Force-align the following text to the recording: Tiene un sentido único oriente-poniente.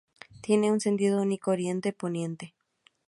Tiene 0.41 0.71
un 0.71 0.79
sentido 0.79 1.21
único 1.21 1.51
oriente-poniente. 1.51 2.55